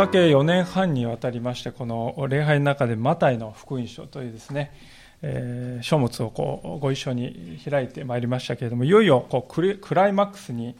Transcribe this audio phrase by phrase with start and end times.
[0.00, 4.72] 仕掛け4年半にわたりましてこの礼拝の中でマタイの福音書というですね、
[5.20, 10.74] えー、書物をこうご一緒に開いてまいりましたけれどもいよいよこうクライマックスに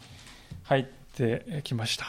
[0.63, 2.05] 入ってきました。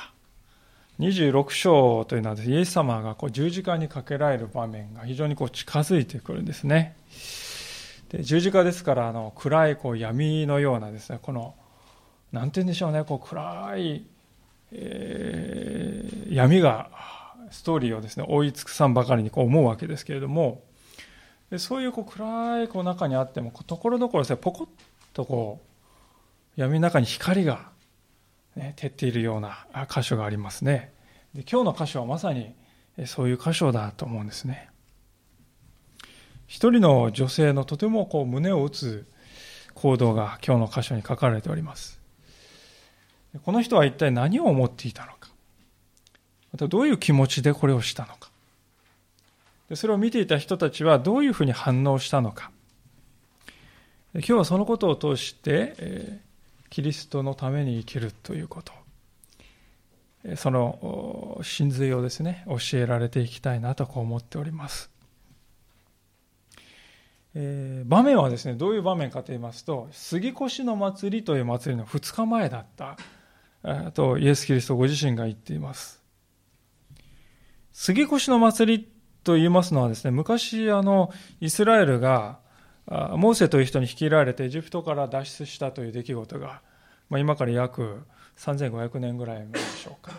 [1.00, 6.96] 26章というのはイエス様がこう十字架にかけられる場面が非常にこう近づいてくるんですね。
[8.08, 11.54] で十字架ですからあの暗いこう闇のようなですねこの
[12.32, 14.06] 何て言うんでしょうねこう暗い
[14.72, 16.90] えー、闇が
[17.50, 20.62] ストーリーをですね追い尽くさんばかりにこう思うわけですけれども
[21.50, 24.68] でそういうこう暗いこう中にあってもところどころでポコッ
[25.12, 25.60] とこ
[26.56, 27.70] う闇の中に光が、
[28.56, 30.92] ね、照っているような箇所がありますね。
[31.34, 32.54] で今日の箇所はまさに
[33.06, 34.68] そういう箇所だと思うんですね。
[36.46, 39.06] 一人の女性のとてもこう胸を打つ
[39.74, 42.01] 行動が今日の箇所に書かれております。
[43.40, 45.30] この人は一体何を思っていたのか。
[46.52, 48.30] またどういう気持ちでこれをしたのか。
[49.74, 52.50] それを見ていた人たちはどういうふうに反応したのか。
[54.14, 56.20] 今日はそのことを通して
[56.68, 58.72] キリストのために生きるということ。
[60.36, 64.90] その真髄をですね教えられていきたいなとこう思っております。
[67.34, 72.98] えー、場面はですねどういう場面かと言いますと杉越の祭りという祭りの2日前だった
[73.94, 76.02] とイエス・キリストご自身が言っています。
[77.72, 78.88] 杉越の祭り
[79.24, 82.38] と言いますのはですね、昔あのイスラエルが
[82.86, 86.62] モーセという人に率いられてエジプトから脱出したという出来事が、
[87.08, 88.02] まあ、今から約
[88.36, 90.12] 3500年ぐらい前でしょうか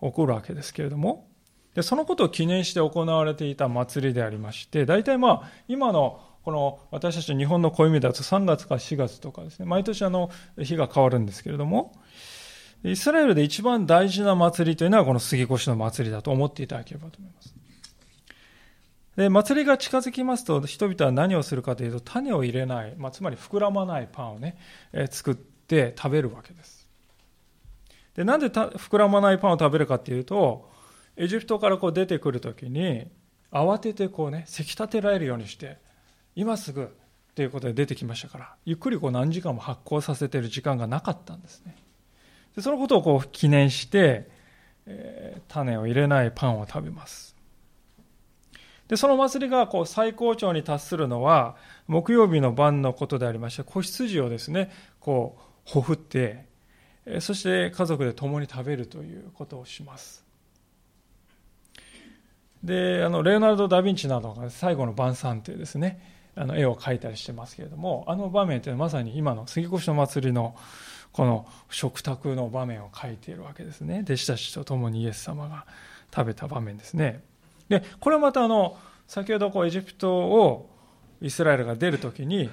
[0.00, 1.28] 起こるわけですけれども
[1.74, 11.92] でそのことを記念して行われていた祭りでありまして大体まあ今のこの私たち日本の暦だと3月か4月とかですね毎年あの日が変わるんですけれども
[12.82, 17.54] イスラエルで一番大事な祭りというのはこの杉越の祭りだと思っていただければと思います。
[19.16, 24.56] で、祭りが近づきますと人々は何をするかというと種を入れない、まあ、つまり膨らまないパンをね、
[24.92, 26.88] えー、作って食べるわけです。
[28.14, 30.70] で、なんで膨らまないパンを食べるかというと、
[31.16, 33.08] エジプトからこう出てくるときに
[33.52, 35.78] 慌ててこうね、せき立てられるようにして、
[36.34, 36.96] 今すぐ
[37.34, 41.76] ということで出てきましたから、ゆっくりこう何時間も発酵させている時間がなかったんですね。
[42.56, 44.28] でそのことをこう記念して、
[44.86, 47.36] えー、種を入れないパンを食べます。
[48.88, 51.54] で、その祭りがこう最高潮に達するのは、
[51.86, 56.46] 木曜日の晩のことでありまして、子羊をですね、こう、ほふって、
[57.20, 60.24] そして家族で共に食べるということをします。
[62.64, 70.56] で、あの、レオナルド・ダ・ヴィンチなどが最後の晩餐というですね、あの絵を描いたりしてますけれども、あの場面というのはまさに今の杉越の祭りの
[71.12, 74.00] この食卓の場面を書いているわけですね。
[74.04, 75.66] 弟子たちと共にイエス様が
[76.14, 77.22] 食べた場面ですね。
[77.68, 80.70] でこれまたあの先ほどこうエジプトを
[81.20, 82.48] イスラエルが出るときに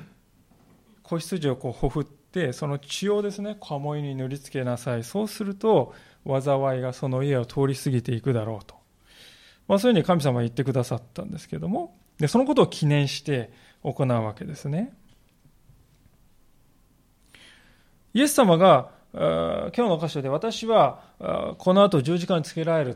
[1.03, 5.03] 子羊をこうほふってその血をですね鴨居に塗りつけなさい。
[5.03, 5.93] そうすると
[6.25, 8.75] 災いがその家を通り過ぎていくだろうと、
[9.67, 11.95] まあ、そういうふうに神様は言ってくださったんですけども。
[12.19, 13.51] でそのことを記念して
[13.83, 14.93] 行うわけですね。
[18.17, 21.03] イエス様が今日の箇所で私は
[21.59, 22.91] この後十字架につけられる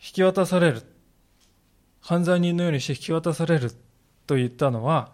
[0.00, 0.82] 引き渡される
[2.00, 3.72] 犯罪人のようにして引き渡される
[4.28, 5.10] と言ったのは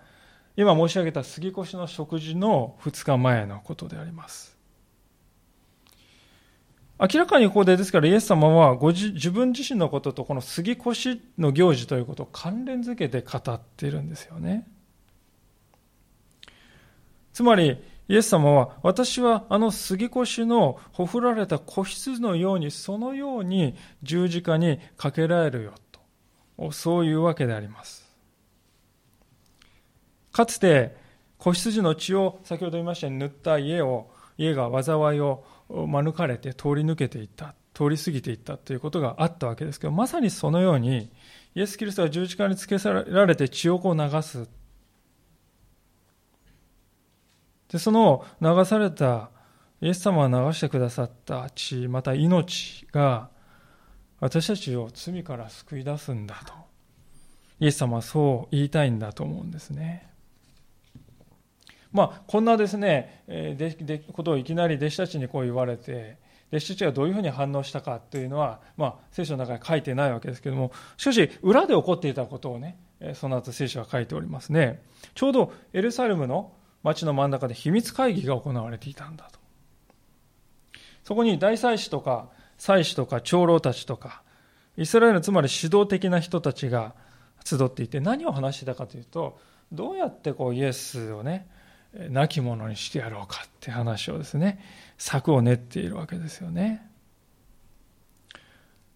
[0.58, 4.58] 今申し上げた杉越の食事の2日前のことであります。
[7.00, 14.68] 明らかにここでですからイエス様はご自自分自身のこととこの杉越の行事ということを関連づけて語っているんですよね。
[17.32, 25.72] つまりイエス様は、私はあの杉越のほふられた子羊のように、そのように十字架にかけられるよ
[26.58, 28.04] と、そういうわけであります。
[30.32, 30.96] かつて、
[31.38, 41.10] 子羊の血を先ほど言いましたように塗った家を、家が災いを免れて通り抜けていった、通り過ぎていったということがあったわけですけど、まさにそのように、
[41.54, 44.48] イエス・キリストが十字架につけられて血をこう流す。
[47.74, 49.30] でその流された
[49.80, 53.30] イエス様が流してくださった血また命が
[54.20, 56.54] 私たちを罪から救い出すんだと。
[57.58, 60.08] イエス様はそう言いたいんだと思うんですね。
[61.90, 66.18] まあこんなですねででことをいきなり弟子たちにこう言われて
[66.52, 72.78] 弟子たちがどういうふうに反応したかというのは、まあ、聖書の中に書いてないわけですけどもしかし裏で起こっていたことをね
[73.14, 74.80] その後聖書は書いておりますね。
[75.16, 76.52] ちょうどエルサレムの
[76.84, 79.40] 町の真ん中で秘密会議が行われていたんだと。
[81.02, 82.28] そこに大祭司とか、
[82.58, 84.22] 祭司とか長老たちとか、
[84.76, 86.94] イスラエルのつまり指導的な人たちが
[87.44, 89.38] 集っていて何を話してたかというと、
[89.72, 91.48] どうやってこうイエスをね、
[92.10, 94.62] 亡き者にしてやろうかって話をですね、
[94.98, 96.90] 策を練っているわけですよね。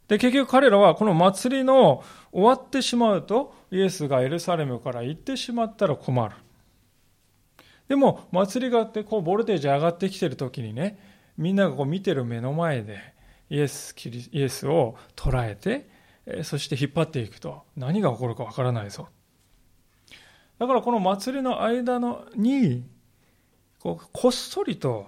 [0.09, 2.03] で、結局彼らはこの祭りの
[2.33, 6.35] 終わってしまうと、イエスがエルサレムから行ってしまったら困る。
[7.89, 10.99] でも、祭りがあって、こう、ボルテージ上がってきてる時にね、
[11.37, 12.99] みんながこう見てる目の前で、
[13.49, 13.95] イエス、
[14.33, 15.89] イエスを捉えて、
[16.43, 19.09] そして引っ張っていくと、何が起こるかわからないぞ。
[20.59, 22.85] だからこの祭りの間のに、
[23.79, 25.07] こうこっそりと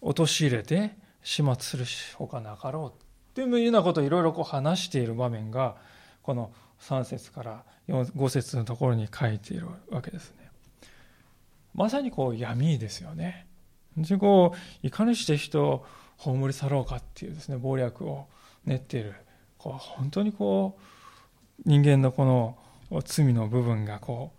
[0.00, 1.84] 陥れて始末する
[2.16, 5.76] ほかなかろうっていうようなことをいろいろ話している場面が、
[6.22, 10.41] この3節から5節のところに書いているわけですね。
[11.74, 13.46] まさにこう闇ですよね。
[13.96, 15.86] でこういかにして人を
[16.16, 18.26] 葬り去ろうかっていうですね謀略を
[18.64, 19.14] 練っている
[19.58, 24.32] こう本当にこう人間のこの罪の部分がこ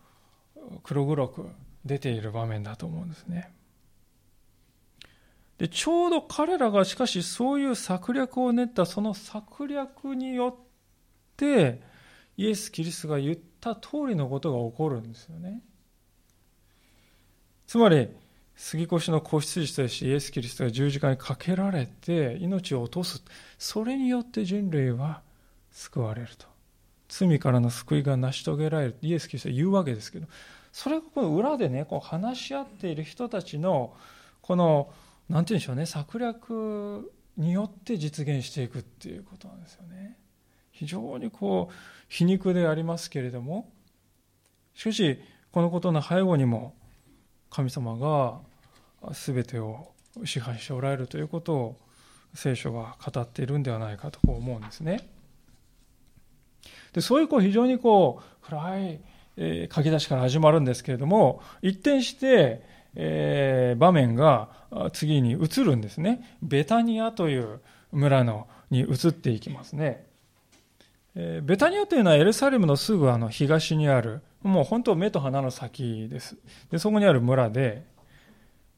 [0.55, 1.49] う黒黒く
[1.85, 3.53] 出ている場面だと思うんですね。
[5.57, 10.65] でちょうど彼らがしかしそういう策略を練ったその策略によっ
[11.37, 11.81] て
[12.37, 15.61] イエス・キリストが言った通りのことが起こるんですよね。
[17.67, 18.09] つまり
[18.55, 23.23] 杉越の子羊としてイエス・キリストが十字架にかけられて命を落とす。
[23.57, 25.21] それによって人類は
[25.71, 26.47] 救われると。
[27.09, 28.95] 罪からの救いが成し遂げられる。
[29.01, 30.27] イエス・キリストは言うわけですけど。
[30.71, 33.95] それがこの裏でねこう話し合っている人たちの
[34.41, 34.91] この
[35.29, 40.17] 何て言うんでしょうね策略によって実現していくっていうことなんですよね。
[40.71, 41.75] 非常にこう
[42.07, 43.71] 皮肉でありますけれども。
[44.75, 45.19] しかし
[45.51, 46.73] このことの背後にも
[47.53, 48.39] 神様が
[49.11, 49.91] 全てを
[50.25, 51.77] 支配しておられるということを
[52.33, 55.07] 聖書が語っているんではないかと思うんですね。
[56.93, 58.99] でそういうこう非常にこう暗い、
[59.37, 62.63] え書き出しから始まるんですけれども一転して、
[62.95, 64.49] えー、場面が
[64.91, 66.37] 次に移るんですね。
[66.41, 67.61] ベタニアという
[67.91, 70.05] 村のに移っていきますね。
[71.15, 76.37] え、ベタニアというのはエルサレムのすぐあの東にあるもう本当目と鼻の先です。
[76.69, 77.85] で、そこにある村で、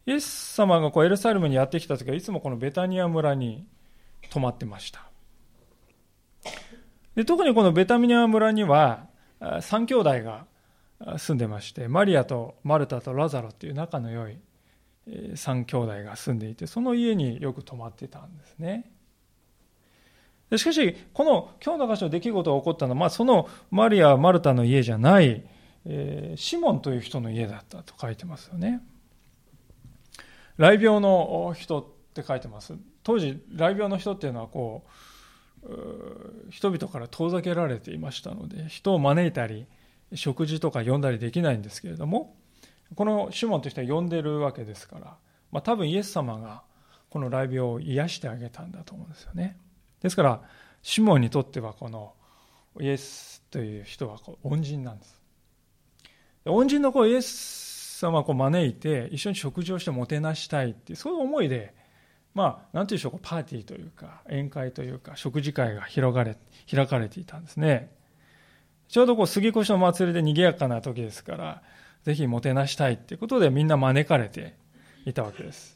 [0.05, 3.65] イエス様がこうエルサレムにやってきた時はいつもこのベタニア村に
[4.29, 5.09] 泊まってました。
[7.15, 9.07] で特にこのベタニア村には
[9.39, 10.45] 3兄弟が
[11.17, 14.37] 住んでまして、マリアとマルタとラザロっていう仲の良い
[15.07, 18.91] 3兄弟が住んでいて、その家によく泊まってたんですね。
[20.57, 25.43] しかし、この今日の箇所の出来事が起こったのは、まあ、そのマリア、マルタの家じゃない、
[25.85, 28.81] えー、シモンという人の家だったと書いてますよね。
[30.57, 32.75] 雷病の人って書いてます。
[33.03, 39.65] 当時、雷病の人っていうのはこう、人々から遠ざけられていましたので、人を招いたり、
[40.13, 42.35] 食事とか呼んだりできないんですけれども、
[42.95, 45.17] このシモンという人は呼んでるわけですから、
[45.51, 46.63] まあ、多分イエス様が
[47.09, 49.57] この雷病を癒してあげたんだと思うんですよね。
[50.05, 50.41] ですから、
[50.83, 52.13] シモンにとってはこの
[52.79, 55.19] イエスという人はこう恩人なんです。
[56.45, 61.73] 恩人のこうイエス様を招いて一緒に食事をしてもてなしたいっていうそういう思いで
[62.35, 66.37] まあ何て言うんでしょうパーティーというか宴会というか食事会が広がれ
[66.69, 67.89] 開かれていたんですね
[68.89, 71.61] ちょうどこう杉越の祭りで賑やかな時ですから
[72.03, 74.53] ぜひもてなしたいっていうことでみんな招かれて
[75.05, 75.74] いたわけです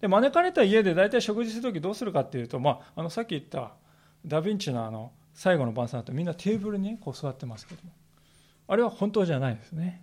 [0.00, 3.72] で招かれた家で大体食事する時どうするかっていうと、まあ、あのさっき言った
[4.26, 7.92] ダ・ヴィンチのあの最後の晩餐だとみんなテーブルにこう座ってますけども
[8.68, 10.02] あれは本当じゃないですね。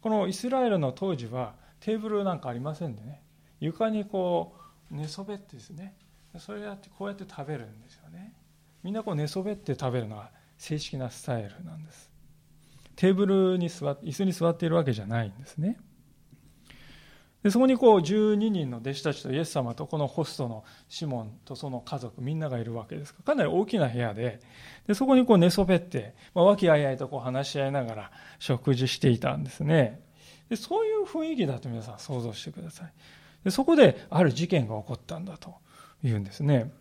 [0.00, 3.22] このイスラエルの当時はテーブルなんかありませんでね、
[3.60, 4.54] 床にこ
[4.90, 5.94] う寝そべってですね、
[6.38, 8.34] それやってこうやって食べるんですよね。
[8.82, 12.10] みんなこう寝そべって食べるのが正式なスタイルなんです。
[12.96, 15.78] テーブルに座って、椅子に座っているわけじゃないんですね。
[17.42, 23.12] でそこにこう12人の弟子たちとイエス様とこのホストのシモンとその家族みんながいるわけです。
[23.12, 24.40] からかなり大きな部屋で。
[24.86, 30.00] でそこにこう寝そべって、まあ、和気あいあいとこう話し合いながら食事していたんですね。
[30.48, 32.92] でそういう雰囲気だと皆さん想像してください。
[33.44, 35.54] でそこである事件が起こったんだと
[36.04, 36.72] いうんですね。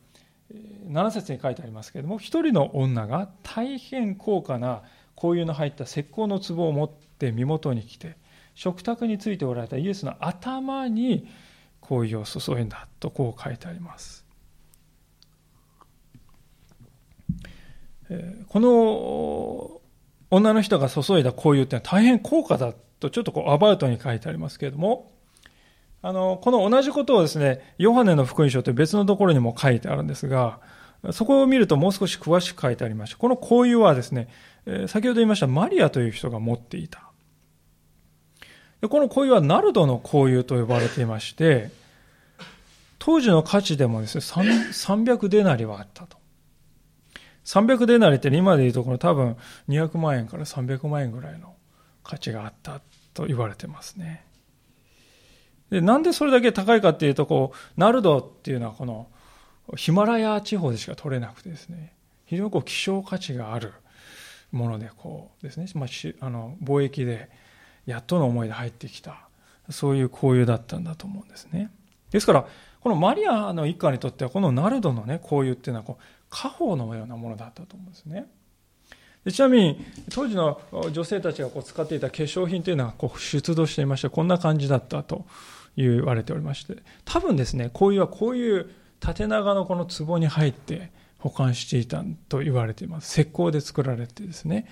[0.90, 4.84] 7節に書いてありますけれども一人の女が大変高価な
[5.20, 8.18] 香油の入った石膏の壺を持って身元に来て
[8.56, 11.28] 食卓についておられたイエスの頭に
[11.82, 14.26] 香油を注いだとこう書いてあります。
[18.50, 19.82] この
[20.30, 25.12] 女の人が注いだ香油ってのは大変高価だとちょっとこうアバウトに書いてありますけれども
[26.04, 30.60] あの、この同じことをですね、ヨハネの福音書という別のところにも書いてあるんですが、
[31.12, 33.18] そこを見るともう少し詳しく書いてありました。
[33.18, 34.28] この交友はですね、
[34.88, 37.11] 先ほど言いましたマリアという人が持っていた。
[38.82, 41.70] でこの交友はナルドの交友と呼ばれていまして、
[43.00, 46.18] 当時の価値でもですね、300デナリはあったと。
[47.46, 49.38] 300デナリって今で言うところ多分
[49.70, 51.56] 200万円から300万円ぐらいの
[52.04, 52.82] 価値があった
[53.14, 54.24] と言われてますね。
[55.70, 59.08] で、なんでそれだけ高いかっていうと、こう、ナルドっていうのはこの
[59.78, 61.94] ヒマラヤ地方でしか取れなくてですね、
[62.26, 63.74] 非常にこう希少価値がある
[64.52, 67.30] もので、こうですね、まあ、あの貿易で
[67.86, 69.28] やっとの思いで入ってきた、
[69.70, 71.72] そういう交友だったんだと思うんですね。
[72.12, 72.46] ですから、
[72.82, 78.26] このマリアの一家にとっては、このナルドのね、交友っていうのはこう、家宝のようなものだったと思うんですね
[79.26, 79.32] で。
[79.32, 80.62] ちなみに、当時の
[80.92, 85.26] 女性たちがこう使っていた化粧品というのはこう出土していまして、こんな感じだったと
[85.76, 88.70] 言われておりまして、多分ですね、こういうはこういう
[89.00, 93.22] 縦長のこの壺に入って保管していたと言われています。
[93.22, 94.68] 石膏で作られてですね、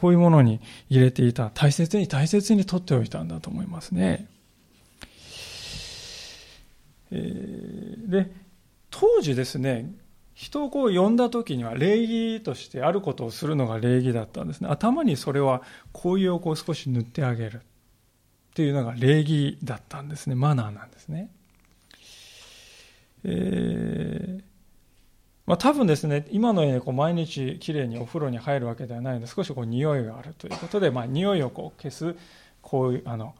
[0.00, 4.28] こういうものに入れていた、大切に大切に取っておいたんだと思いますね。
[7.10, 8.30] で、
[8.90, 9.92] 当時ですね、
[10.34, 14.68] 人をこう呼んだ時には礼儀としてあることをするのが礼儀だったんですね。
[14.70, 15.62] 頭にそれは
[15.92, 17.60] 香油をこう少し塗ってあげるっ
[18.54, 20.34] ていうのが礼儀だったんですね。
[20.34, 21.30] マナーなんですね。
[23.24, 24.51] えー
[25.46, 32.16] まあ、多分ですね、今のようにこう毎日きれいにお風呂に入るわけではないので、少しこう匂いがあるということで、まあ、匂いをこう消す、
[32.60, 33.34] こういう、あの、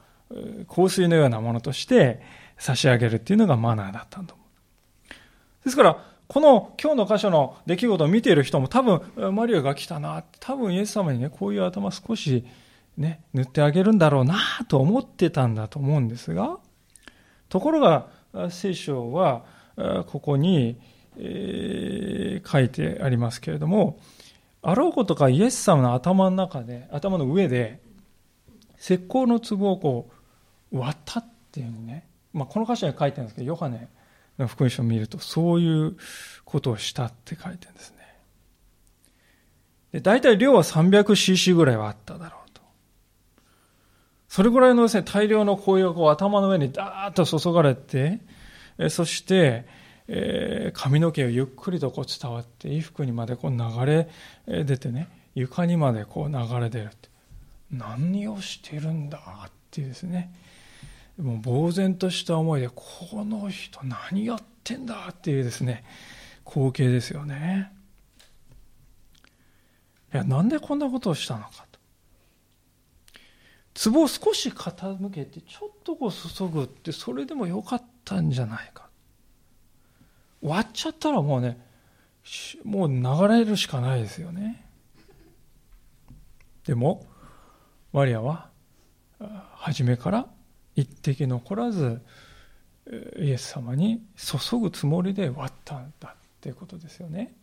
[0.69, 2.23] 香水のようなものとして
[2.59, 5.65] 差し上げるっていうのがマナーだったと思う。
[5.65, 9.03] ですから、この今日の箇所の出来事を見ている人も多分、
[9.35, 12.45] マリアが来たな、多分イエス様にね、こういう頭少し
[12.97, 16.59] ね、塗ってあげるんだろうなと思ってたんだと思うんですが、
[17.49, 18.09] ところが、
[18.51, 19.45] 聖書は、
[20.07, 20.79] ここに、
[21.19, 23.99] えー、書いてありますけれども、
[24.63, 27.81] あろうことかイエス様の頭の中で、頭の上で、
[28.81, 30.11] 石膏の壺をこ
[30.73, 33.89] う割ったっていうにね、まあ、この箇所に書いてあるんですけど、ヨハネ
[34.39, 35.97] の福音書を見ると、そういう
[36.45, 37.97] ことをしたって書いてるんですね。
[39.93, 42.63] で大体量は 300cc ぐらいはあっただろうと。
[44.29, 48.21] それぐらいのですね、大量の紅葉が頭の上にダーッと注がれて、
[48.89, 49.67] そして、
[50.09, 54.09] えー、髪の毛をゆっくりとこう伝わって衣服にまでこう流れ
[54.65, 57.13] 出てね床にまでこう流れ出るって。
[57.73, 60.33] 何をしてるんだっていうですね。
[61.19, 65.85] もう呆然とした思いでこの人何やってんだっていうですね
[66.47, 67.73] 光景ですよね。
[70.13, 71.81] いやなんでこんなことをしたのかと。
[73.91, 78.82] 壺を少し傾けてちょっとこう注ぐってそれでもよかったんじゃないか。
[80.43, 81.59] 割っちゃったらもうね、
[82.65, 84.67] もう流れるしかないですよね。
[86.67, 87.07] でも、
[87.93, 88.51] マリアは、
[89.55, 90.27] 初めから
[90.75, 92.03] 一滴残らず、
[93.19, 97.35] イエス様に注ぐつもりで割ったんだっていうことですよね。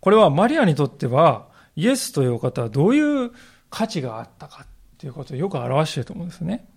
[0.00, 3.32] これはマリアにとっては、イエスというお方はどういう
[3.70, 4.66] 価値があったかっ
[4.98, 6.68] ていうことをよく表していると思うんですね。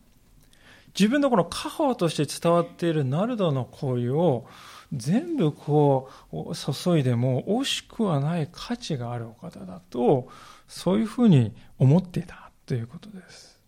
[0.97, 4.47] 自分のこの家宝として伝わっているナルドの香油を
[4.93, 10.29] 全部こう注いでも惜しくはない価値があるお方だと
[10.67, 13.59] そういうふうに思っていたということです。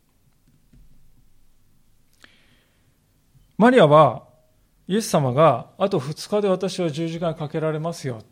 [3.57, 4.23] マリアは
[4.87, 8.25] イエス様があと2日で私は十字架にかけられますよっ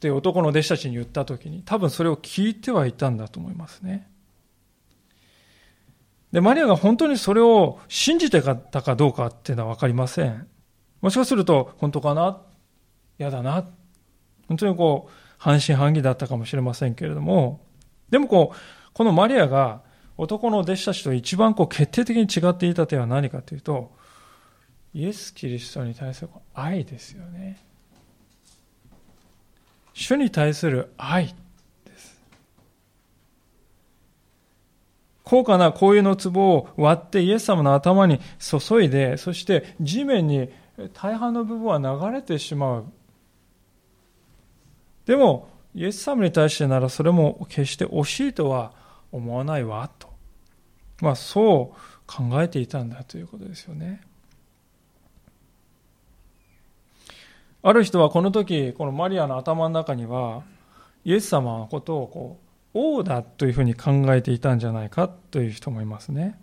[0.00, 4.10] て男の弟子たちに言った時に多分それを聞いてはいたんだと思いますね。
[6.32, 10.46] で、マリアが本当にそれを信じてたかどうかっていうのは分かりません。
[11.00, 12.40] もしかすると、本当かな？
[13.18, 13.64] 嫌だな？
[14.48, 17.64] 本当にこう、半信半疑だったかもしれませんけれども、
[18.10, 18.56] でもこう、
[18.92, 19.82] このマリアが
[20.16, 23.92] 男の弟子たちと一番こう決定的に違っていた点は何かというと、
[24.92, 27.58] イエス・キリストに対する愛ですよね。
[29.94, 31.34] 主に対する愛。
[35.28, 40.48] 高価な香油の壺を割ってイエス様の頭に注いで、そして地面に
[40.94, 42.86] 大半の部分は流れてしまう。
[45.04, 48.72] でも、イエス様に対してならそれも決して惜しいとは
[49.12, 50.08] 思わないわ、と。
[51.02, 54.00] まあ、そう考えていたんだということですよね。
[57.62, 60.42] ある人はこの時、このマリアの頭の中には、
[61.04, 66.38] イエス様のことをこう王だというふうに考えていたんじゃないかという人もいますね。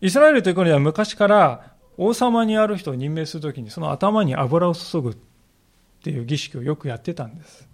[0.00, 5.16] イスラエルという国では昔から王様にある人を任命するときにその頭に油を注ぐっ
[6.02, 7.66] ていう儀式をよくやってたんです。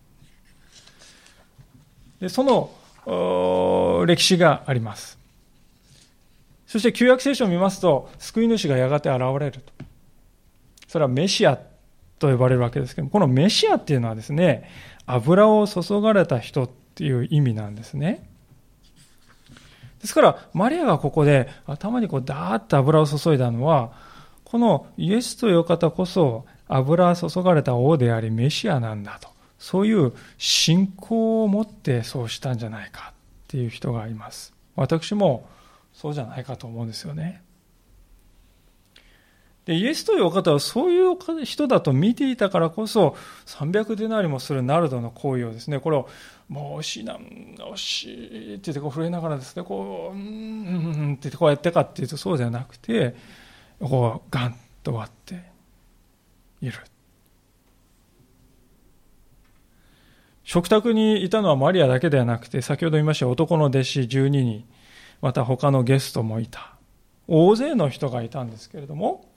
[2.20, 2.70] でその
[4.06, 5.18] 歴史があります。
[6.66, 9.72] そして旧約聖書を見ますと、救い主がやがて現れると。
[10.88, 11.58] それはメシア
[12.22, 14.70] と呼ばれるわけですけども、このメシアっていうのはですね、
[15.06, 18.28] 油を注がれた人っていう意味なんですね。
[20.00, 23.90] ですから、マリアがここで頭にこうダーッと油を注いだのは、
[24.44, 29.28] このイエスという方こそ油注がれた王でありメシアなんだと。
[29.58, 34.54] そういう信仰を持ってそうしたんじゃないかっていう人がいます。
[34.76, 35.48] 私も
[35.92, 37.42] そうじゃないかと思うんですよね。
[39.64, 43.16] で、イエスというお方はそういう人だと見ていたからこそ、
[43.46, 46.08] 300デナリもするナルドの行為をですね、これを、
[46.48, 53.14] もう惜しいな、惜しいって言ってこう震えながらですね、こう、うん、うんって言ってこうやってかっていうとそうじゃなくて、
[53.80, 55.44] こう、ガンと割って
[56.60, 56.78] いる。
[60.44, 64.64] 食卓にいたのはマリアだけではなくて、先ほど言いました男の弟子12人、
[65.20, 66.74] また他のゲストもいた。
[67.28, 69.31] 大勢の人がいたんですけれども、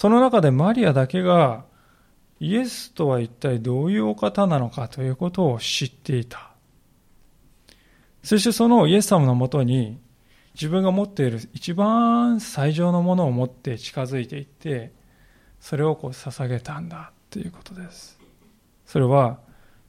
[0.00, 1.66] その中でマリアだけが
[2.38, 6.52] イエスとは一体どういうお方なのかということを知っていた。
[8.22, 10.00] そしてそのイエス様のもとに
[10.54, 14.90] 自分が持っている一番最上のものを持って近づいていって、
[15.60, 18.18] それをこう捧げたんだということです。
[18.86, 19.38] それは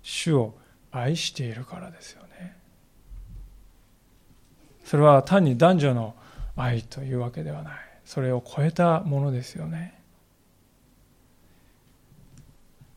[0.01, 0.55] 主を
[0.91, 2.57] 愛しているからですよね。
[4.83, 6.15] それは単に男女の
[6.57, 7.73] 愛というわけではない。
[8.03, 10.00] それを超えたものですよね。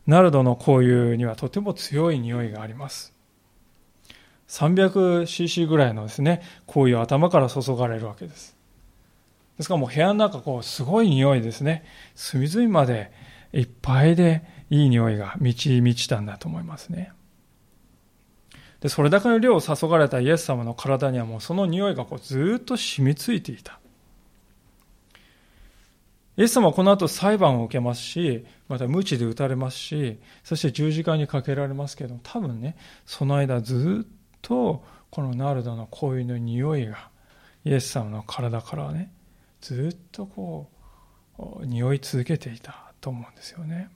[0.07, 3.14] ナルドの香油にはとても強い匂いがあります。
[4.49, 8.57] 300cc ぐらいのですね、香油を頭から注がれるわけです。
[9.57, 11.85] ですからもう部屋の中、こう、すごい匂いですね。
[12.14, 13.12] 隅々まで
[13.53, 17.12] いっぱいでいい匂いが満ち満ちたんだと思いますね。
[18.81, 23.81] で、それだけの量を注がれたイエス様の体にはもうその匂いがこうずっと染みついていた。
[26.37, 37.09] イエス様はこの後裁判を受けますし、また無知で打たれますし、そして十字架にかけられますけど、多分ね、その間ずっとこのナルドの香油の匂いが、
[37.64, 39.12] イエス様の体からね、
[39.61, 40.68] ずっとこ
[41.38, 43.90] う、匂い続けていたと思うんですよね。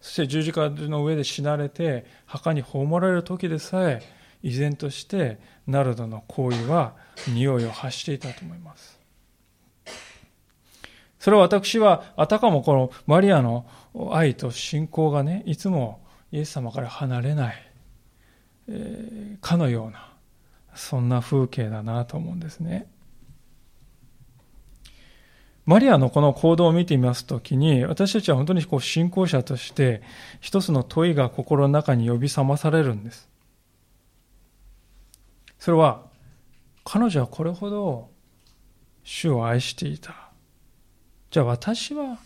[0.00, 4.02] そして十字架の上で死なれて、墓に葬られる時でさえ、
[4.42, 6.94] 依然としてナルドの香油は
[7.28, 8.95] 匂いを発していたと思います。
[11.26, 13.66] それは私は、あたかもこのマリアの
[14.12, 17.72] 愛と信仰がね、いつもイエス様から離れない、
[18.68, 20.14] えー、かのような、
[20.76, 22.88] そんな風景だなと思うんですね。
[25.64, 30.02] マリアのこの行動を見てみますときに、私たちは本当にこう信仰者として、
[30.40, 33.28] 一つの問いが心の中に呼び覚まされるんです。
[35.58, 36.04] それは、
[36.84, 38.10] 彼女はこれほど
[39.02, 40.25] 主を愛していた。
[41.30, 42.18] じゃあ私は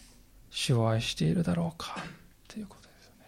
[0.51, 1.97] 主を愛しているだろうか
[2.49, 3.27] ということですね。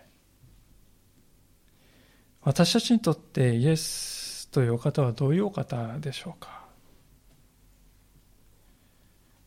[2.43, 6.63] 私たちにとってイエスというお方はどういうお方でしょうか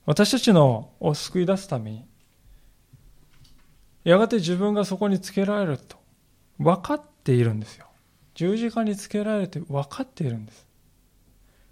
[0.06, 2.06] 私たちのを救い出すために
[4.04, 5.98] やがて自分がそこにつけられると
[6.60, 7.88] 分かっているんですよ。
[8.36, 10.68] 十字架につけられると分かっているんです。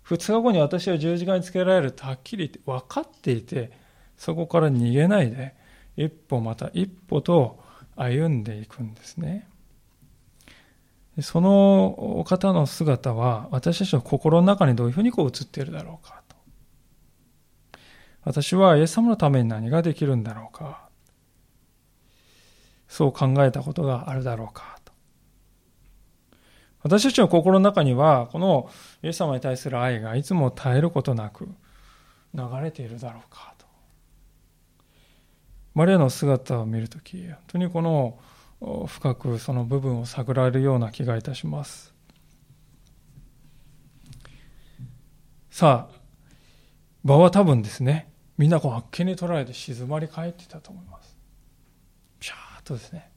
[0.02, 3.72] 二日後に私は十字架につけられるとはっきり言って分かっていて
[4.18, 5.56] そこから逃げないで、
[5.98, 7.60] 一歩また一歩と
[7.96, 9.48] 歩んでいくんですね。
[11.22, 16.36] その方の姿は私たちの心の中にどういうふうにこう映っているだろうかと。
[18.24, 20.90] 私はイエス様のために何ができるんだろうか。
[22.88, 24.94] そう考えたことがあるだろうかと。
[26.82, 28.70] 私たちの心の中にはこの
[29.04, 31.48] イエス様に対する愛がいつも絶えることなく
[32.34, 33.53] 流れているだろうか。
[35.74, 38.20] マリアの姿を見るとき、本当にこの
[38.88, 41.94] 深くその部分を探られるような気がいたします。
[45.50, 45.96] さあ、
[47.04, 51.18] 場は多分ですね、みんなこうあっけに取られて静まり返ってたと思います。
[52.20, 53.12] ピャーっとですね。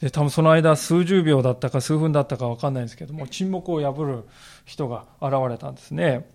[0.00, 4.24] で、多分その間数十秒だったか数分だったか分かんないんですけども、沈黙を破る
[4.64, 6.26] 人が現れたんですね。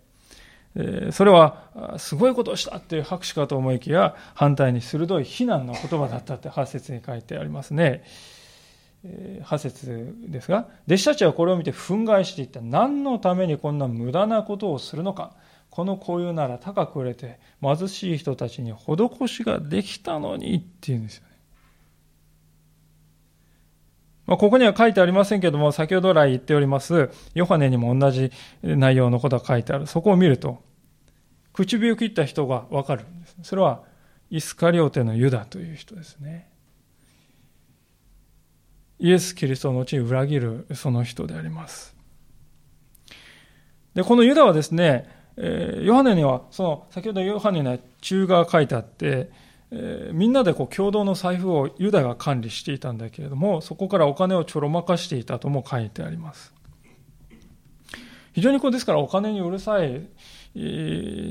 [1.11, 8.03] それはすごいことをしたっていう拍手かと思いきや反対に鋭い非難の言葉だったって8節に書いてありますね。
[9.43, 15.35] 8節ですが弟子たちはこれを見て憤慨していった何のためにこんな無駄なことをするのか
[15.69, 21.37] この紅葉なら高く売れて貧しい人たちに施しができたのにっていうんですよね。
[24.25, 29.87] まあ、ここには書いてありませんけども、先ほど来言っております、ヨハネにも同じ内容のことが書いてある。
[29.87, 30.61] そこを見ると、
[31.65, 33.35] 唇を切った人がわかるんです。
[33.41, 33.83] それは、
[34.29, 36.49] イスカリオテのユダという人ですね。
[38.99, 41.95] イエス・キリストの後に裏切るその人であります。
[43.93, 49.31] で、このユダはですね、ヨハネには、その、先ほどヨハネには中が書いてあって、
[49.71, 56.53] え、みんなでこう共同の財布をユダが管理していたんだけれども、そこからお金をちょろまかしていたとも書いてあります。
[58.33, 60.07] 非常にこうですからお金にうるさい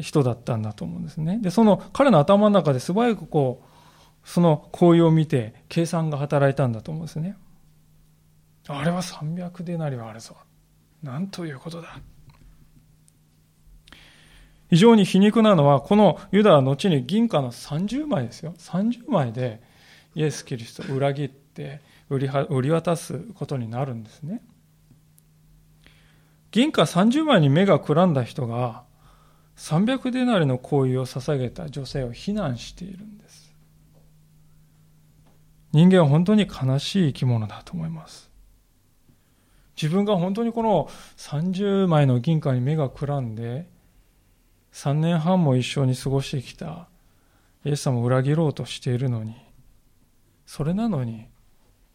[0.03, 1.39] 人だったんだと思うんですね。
[1.41, 7.37] で、その彼の頭の中で素早くこう、その行為を見て計算が働いたんだと思うんですね。
[8.69, 10.37] あれは300デナリはあるぞ。
[11.03, 12.01] なんということだ。
[14.69, 18.55] 非常に皮肉なのは、このユダは後に銀貨の30枚ですよ。
[18.59, 19.63] 30枚で
[20.17, 24.43] イエス・キリストを裏切って売り売り渡すことになるんですね。
[26.51, 28.86] 銀貨30枚に目がくらんだ人が
[29.57, 33.55] 300デナリの行為を捧げた女性を非難しているんです。
[35.73, 38.31] 人間は本当に悲しい生き物だと思います。
[39.81, 43.69] 自分が本当にこの30枚の銀貨に目がくらんで、
[44.73, 46.89] 3年半も一緒に過ごしてきた
[47.65, 49.37] イエス様を裏切ろうとしているのに、
[50.47, 51.27] それなのに、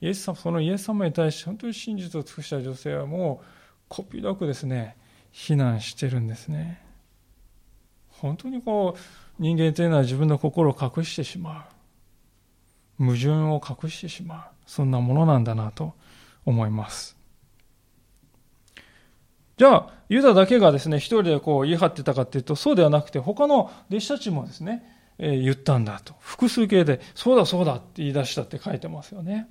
[0.02, 3.45] イエス様、そのイエス様に対して本当に真実を尽くした女性はもう、
[3.88, 4.97] こっぴどくですね、
[5.32, 6.90] 非難してるんですね。
[8.22, 11.68] 本当にこう、人間というのは自分の心を隠してしま
[13.00, 13.04] う。
[13.04, 14.42] 矛盾を隠してしまう。
[14.68, 15.94] そんなものなんだなと
[16.46, 17.18] 思います。
[19.58, 24.84] じゃあ、ユダだけがですね、一人でこう言い張ってたかっていうと、そうではなくて、他の弟子たちもですね、
[25.18, 26.14] えー、言ったんだと。
[26.20, 29.48] 複数形で、そうだそうだって言い出したって書いてますよね。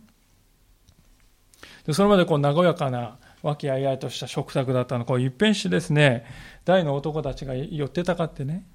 [1.87, 5.05] でそれまでこう和やかな、和気あいあいとした食卓だったの。
[5.05, 6.24] こう一変してですね、
[6.64, 8.66] 大の男たちが寄ってたかってね、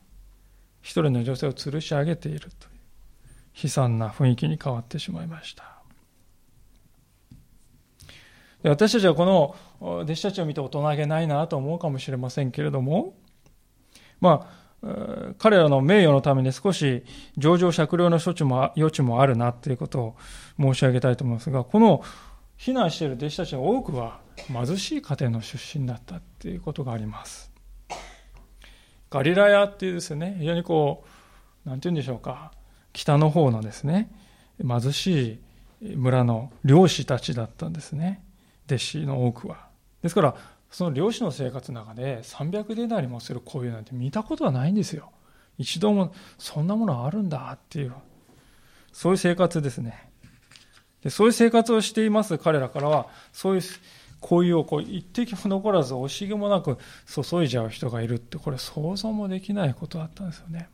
[0.82, 2.52] 一人の女性を吊るし上げているという、
[3.64, 5.76] 悲惨な雰囲気に変わってしまいました。
[8.64, 13.14] 私たちはこの弟子たちを見て大人げないなと思うかもしれませんけれども、
[14.20, 14.50] ま
[14.82, 17.04] あ、彼らの名誉のために少し
[17.38, 20.16] 上場酌量の処置も余地もあるなということを
[20.60, 22.04] 申し上げたいと思いますが、この
[22.58, 27.52] 避難している弟子たちの多くは貧しい家庭の出身だったということがあります。
[29.10, 31.06] ガリラヤっていうですね、非常にこ
[31.66, 32.52] う、なんて言うんでしょうか、
[32.94, 34.12] 北の方のですね、
[34.66, 35.40] 貧し
[35.82, 38.24] い村の漁師たちだったんですね。
[38.68, 39.68] 弟子の多くは。
[40.02, 40.36] ですから、
[40.72, 45.12] その漁師の生活の中で300デナリもする行為なんて見たことはないんですよ。
[45.58, 47.94] 一度もそんなものあるんだっていう、
[48.92, 50.10] そういう生活ですね。
[51.04, 53.62] でそういう生活をしています彼らからは、そういう
[54.22, 60.70] 行為をこう一滴も残らず惜しげもなく注いじゃう人がいるって、これ想像もできないことだったんですよね。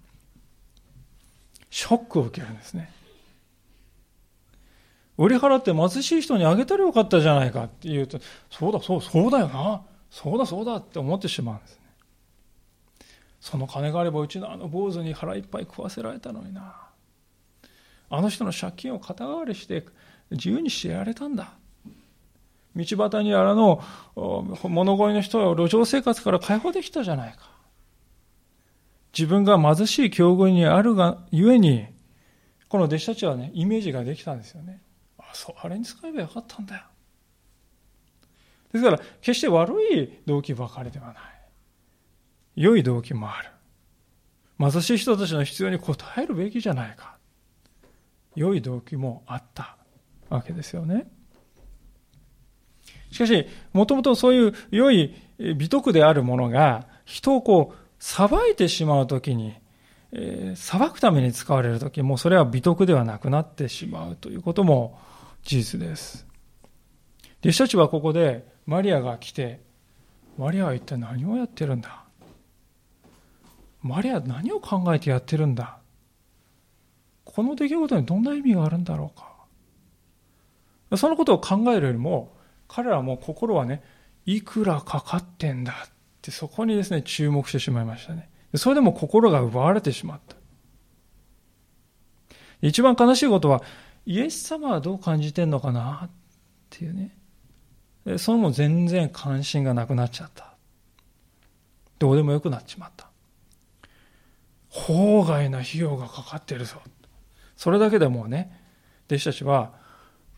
[1.70, 2.92] ショックを受けるんですね。
[5.18, 9.82] 売り払って貧しい人にあげたらよかったじゃないかって言うと、そうだ、そう、そうだよな。
[10.10, 11.82] そうだ、そうだって思ってしまうんですね。
[13.40, 16.76] その金があればうちのあの坊主に腹いっぱい食わせられたのにな。
[18.10, 19.86] あの人の借金を肩代わりして
[20.32, 21.54] 自由にしてやれたんだ。
[22.76, 23.84] 道端にあらの
[24.16, 27.52] 物乞いの人は路上生活から解放できたじゃないか。
[29.18, 31.88] 自分が貧しい境遇にあるがゆえに、
[32.70, 34.82] この弟子たちはね、イメージができたんですよね。
[35.18, 36.84] あそう、あれに使えばよかったんだよ。
[38.72, 41.16] ですから、決して悪い動機ばかりではない。
[42.56, 43.50] 良い動機もある。
[44.58, 45.82] 貧しい人たちの必要に応
[46.18, 47.18] えるべきじゃないか。
[48.36, 49.76] 良い動機もあった
[50.30, 51.12] わけですよね。
[53.12, 55.14] しかし、もともとそういう良い
[55.58, 59.54] 美徳であるものが、人をこう、裁いてしまうときに、
[60.14, 65.00] えー、裁くために使われるとき、もうそれは美徳ではなくなってしまうということも
[65.44, 66.26] 事実です。
[67.42, 69.62] 弟子たちはここでマリアが来て、
[70.38, 72.04] マリアは一体何をやってるんだ？
[73.82, 75.78] マリアは何を考えてやってるんだ？
[77.26, 79.20] この出来事にどんな意味があるんだろう
[80.92, 80.98] か？
[80.98, 82.36] そのことを考えるよりも、
[82.74, 83.84] 彼らも心はね、
[84.26, 88.30] いくらかかってんだってそこにですね、注目してしまいましたね。
[88.56, 90.38] それでも心が奪われてしまった。
[92.62, 93.62] 一番悲しいことは、
[94.06, 96.10] イエス様はどう感じてんのかなっ
[96.70, 97.18] ていうね。
[98.18, 100.56] それも全然関心がなくなっちゃった。
[102.00, 103.10] どうでもよくなっちまった。
[104.70, 106.82] 法外な費用がかかってるぞ。
[107.58, 108.58] それだけでもうね、
[109.08, 109.74] 弟子たちは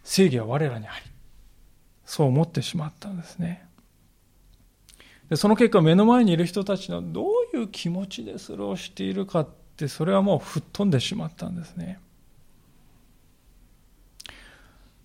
[0.03, 1.12] 正義は我らにあり、
[2.13, 3.65] そう思ってしまったんですね。
[5.31, 11.97] でその結果、目の前にいる人たちのどういう気持ちでそれをしているかって、それはもう吹っ飛んでしまったんですね。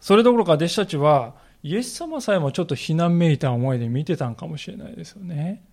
[0.01, 5.64] それどころか弟子たちは、イエス様さえもちょっと非難めいた思いで見てたんかもしれないですよね。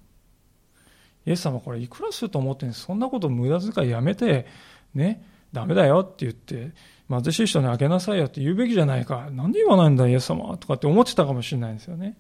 [1.25, 4.47] イエス様これいくらすると思ってんそんなこと無駄遣いやめて、
[4.93, 5.21] ね、
[5.51, 6.71] ダメだよって言って、
[7.09, 9.29] 貧しい人にあげなさいよって言うべきじゃないか。
[9.31, 12.17] なんで言わないんだ、イエス様とかって思ってたかもしれないんですよね。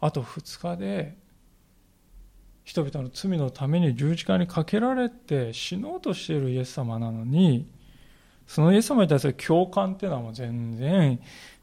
[0.00, 1.16] あと2日で、
[2.64, 7.68] 人々の罪のために十字架にかけられて死のうとしているイエス様なのに、
[8.46, 11.20] そのイエス様に対する共感っていうのはもう全然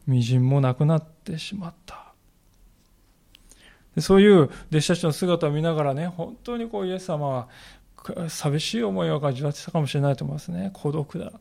[0.07, 2.13] 微塵もなくなってしまった。
[3.99, 7.47] そういう弟子たちの姿を見ながらね、本当にこうイエス様は
[8.27, 10.71] 寂しい思いを味わってたかもしれないと思いますね。
[10.73, 11.31] 孤独だ。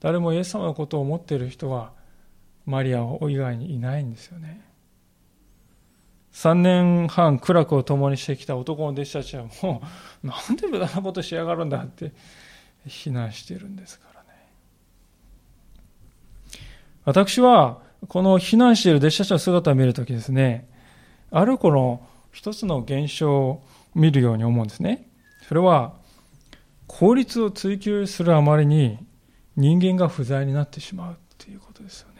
[0.00, 1.92] 誰もイエス様のことを思っている人は
[2.66, 4.60] マリア以外にいないんですよね。
[6.32, 9.82] 3年半苦楽を共にしてきた男の弟子たちはも
[10.22, 12.12] う なんで無駄なことしやがるんだって
[12.86, 14.28] 非難しているんですからね。
[17.04, 17.78] 私は
[18.08, 20.68] この避難している弟子たちの姿を見るときですね、
[21.30, 23.62] あるこの一つの現象を
[23.94, 25.08] 見るように思うんですね。
[25.48, 25.94] それは
[26.86, 28.98] 効率を追求するあまりに
[29.56, 32.16] 人間が不在になってしまうということですよね。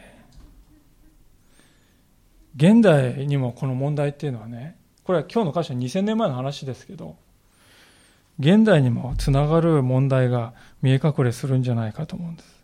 [2.56, 7.16] 現代にもこの問題っていうのはね、これは今日の会社2000年前の話ですけど、
[8.38, 12.56] 現代にもつながる問題が見え隠れするんじゃないかと思うんです。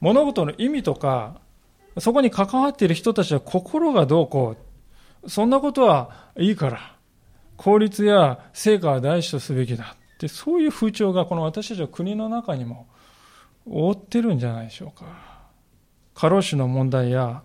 [0.00, 1.40] 物事の意味とか、
[1.98, 4.56] そこに関わっている人たちは心がどうこ
[5.24, 6.96] う、そんなことはいいから、
[7.56, 12.86] 効率や成果は大事とすべきだって、そういう風潮がこの私たちの国の中にも
[13.70, 15.06] 覆ってるんじゃないでしょうか。
[16.14, 17.42] 過労死の問題や、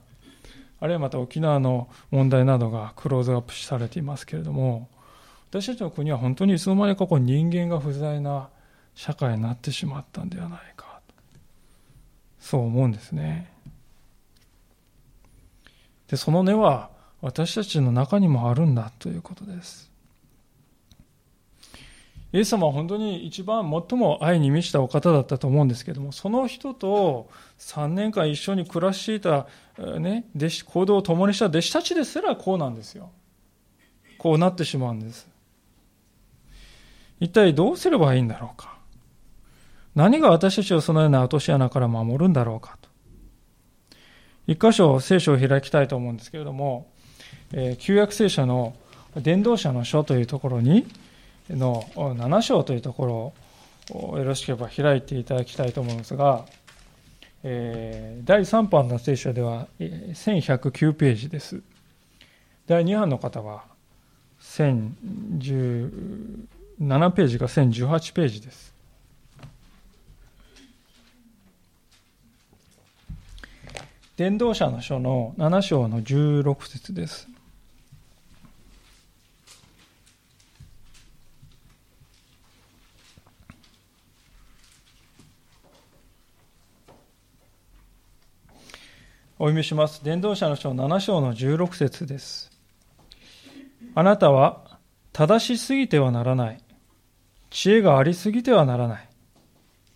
[0.80, 4.90] あるいはまた沖縄の問題などがクローズアップされていますけれども、
[5.50, 8.50] 私たちの国は本当にいつの間にかこう人間が不在な
[8.96, 11.00] 社会になってしまったんではないか。
[12.40, 13.52] そう思うんですね。
[16.08, 16.90] でその根は
[17.22, 19.93] 私たちの中にもあるんだということです。
[22.34, 29.46] イエス様は本当に一番最も愛に満ちたお方だったと思うんですけども、その人と3年間一緒に暮らしていた、
[30.00, 33.12] ね、弟子、行動を共にした弟子たちですらこうなんですよ。
[34.18, 35.28] こうなってしまうんです。
[37.20, 38.78] 一体どうすればいいんだろうか。
[39.94, 42.90] 何が私たちをそのような落とし穴から守るんだろうかと。
[44.48, 46.90] 一箇所聖書を開きたいと思うんですけれども、
[47.52, 48.76] えー、旧約聖書の
[49.18, 50.88] 伝道者の書というところに、
[51.50, 53.34] の7章というとこ
[53.92, 56.46] ろをよろしければ開いていただきたいと思うんですが、
[57.44, 61.62] えー、第3版の聖書では1109ページです。
[62.68, 63.66] 第2版の方は
[64.42, 68.74] 1017ページが1018ページです。
[74.16, 77.33] 伝道者の書の7章の16節です。
[89.44, 90.02] お読みします。
[90.06, 92.50] 伝道者の書7章の16節です。
[93.94, 94.80] あなたは
[95.12, 96.64] 正しすぎてはならない。
[97.50, 99.10] 知恵がありすぎてはならない。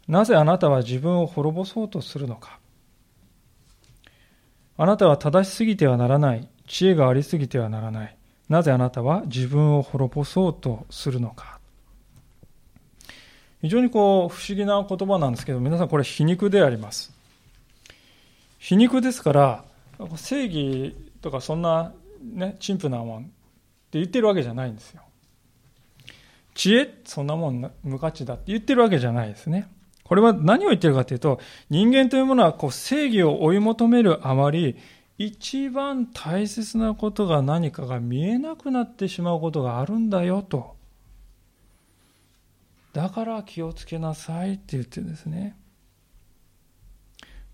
[0.10, 2.60] なぜあなたは自分を滅ぼそうとするのか。
[4.76, 6.50] あなたは正しすぎてはならない。
[6.68, 8.18] 知恵がありすぎてはならない。
[8.50, 11.60] なぜあなたは自分を滅ぼそうとするのか。
[13.62, 17.17] 非常にこう不思議な言葉なんですけど、皆さんこれ皮肉であります。
[18.58, 19.66] 皮肉ですから、
[20.16, 23.32] 正義とかそんなね、陳腐なもんって
[23.94, 25.02] 言ってるわけじゃないんですよ。
[26.56, 29.70] 知恵そんなもん無価値だって言ってるわけじゃないですね。
[30.04, 31.40] これは何を言ってるかというと、
[31.70, 34.76] 人間というものはこう正義を追い求めるあまり、
[35.18, 40.76] 一番大切なことが何かが見えなくなってしまうことがあるんだよと。
[42.94, 45.56] だから気をつけなさいって言ってるんですね。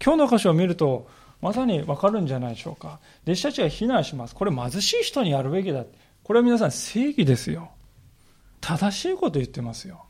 [0.04, 1.08] 今日の箇所を見ると、
[1.42, 3.00] まさにわかるんじゃないでしょうか。
[3.24, 4.36] 弟子たちが非難します。
[4.36, 5.86] これ貧しい人にやるべきだ。
[6.24, 7.72] これは皆さん正義ですよ。
[8.60, 10.06] 正しいこと言ってますよ。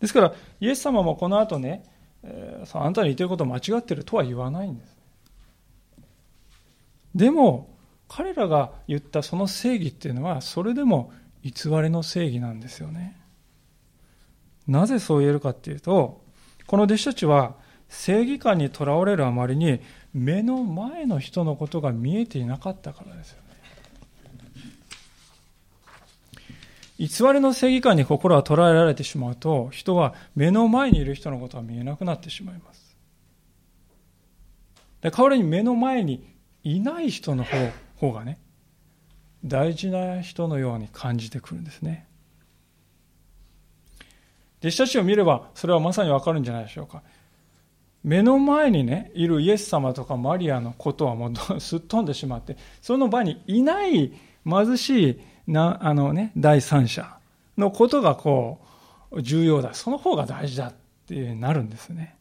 [0.00, 1.84] ですから、イエス様もこの後ね、
[2.22, 4.96] えー、あなたに言ってること間違ってるとは言わないんです。
[7.14, 7.76] でも、
[8.08, 11.12] 彼らが言ったその正義っていうのは、それでも
[11.42, 13.16] 偽りの正義なんですよね。
[14.66, 16.22] なぜそう言えるかっていうと、
[16.66, 17.56] この弟子たちは
[17.88, 19.80] 正義感にとらわれるあまりに
[20.12, 23.46] 目の前の人のことが見えていなかったからですよね。
[26.98, 32.96] 偽りの正義感に心が捉えられてしまうと、人は目の前にいる人のことが見えなくなってしまいます。
[35.02, 37.56] で代わりに目の前にいない人の方
[37.96, 38.38] 方がね、
[39.44, 42.06] 大事な人のように感じてくるんですね。
[44.60, 47.02] 弟子たちを見ればそれはまさにわかるんじゃないでしょうか。
[48.06, 54.12] 目の前にね、いるイエス様とかマリアのことはもうすっ飛んでしまって、その場にいない
[54.48, 57.18] 貧しいな、あのね、第三者
[57.58, 58.60] のことがこ
[59.10, 59.74] う、重要だ。
[59.74, 60.74] その方が大事だっ
[61.08, 62.14] てなるんですね。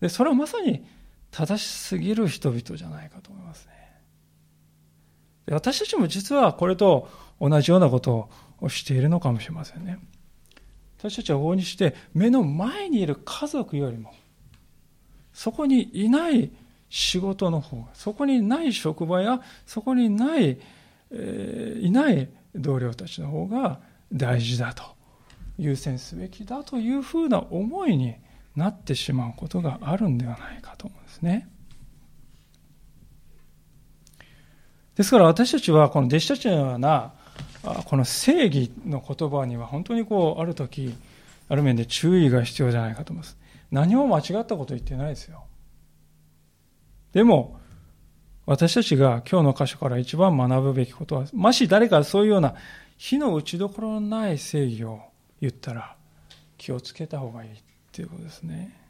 [0.00, 0.86] で、それはまさに
[1.30, 3.74] 正しすぎる人々じゃないかと思いますね。
[5.50, 7.10] 私たちも実はこれと
[7.42, 9.98] 同じようなことをしているのかもしれませんね。
[10.96, 14.14] 私たちは往々にして目の前にいる家族よりも
[15.34, 16.50] そこにいない
[16.88, 20.58] 仕事の方がそこにない職場やそこにない、
[21.10, 23.80] えー、いない同僚たちの方が
[24.12, 24.84] 大事だと
[25.58, 28.14] 優先すべきだというふうな思いに
[28.56, 31.48] なってしまうことがあるんではないかと思うんですね。
[34.94, 37.12] ですから私たちはこの弟子たちのような
[37.86, 40.94] この正義の言葉には本当にこうある時
[41.48, 43.36] ある面で注意が必要じゃないかと思います
[43.74, 45.42] 何も間違ったこと言ってないですよ
[47.12, 47.58] でも
[48.46, 52.54] 私たちが今日の箇所から一番学ぶべきことはもし誰かそういうような
[52.96, 55.00] 火の打ちどころのない正義を
[55.40, 55.96] 言ったら
[56.56, 57.54] 気をつけた方がいいっ
[57.90, 58.80] ていうことですね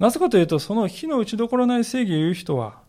[0.00, 2.80] なぜかというとその火の打ちどころない正義を言う人は